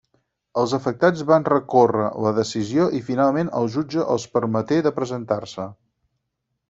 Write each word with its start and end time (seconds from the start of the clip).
Els 0.59 0.71
afectats 0.75 1.19
van 1.31 1.45
recórrer 1.49 2.07
la 2.25 2.31
decisió 2.39 2.87
i 3.01 3.03
finalment 3.11 3.53
el 3.61 3.69
jutge 3.75 4.07
els 4.15 4.27
permeté 4.39 4.81
de 4.89 4.95
presentar-se. 4.97 5.69